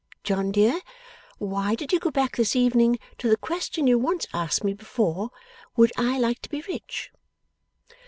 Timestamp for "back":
2.09-2.35